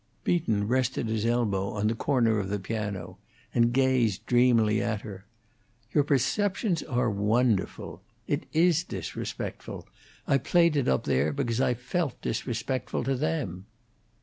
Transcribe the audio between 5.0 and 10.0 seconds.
her. "Your perceptions are wonderful. It is disrespectful.